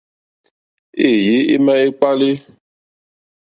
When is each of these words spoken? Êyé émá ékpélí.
Êyé 1.07 1.37
émá 1.53 1.73
ékpélí. 1.85 2.31